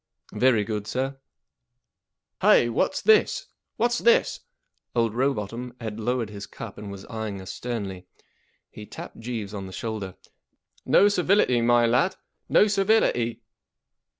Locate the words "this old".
3.99-5.13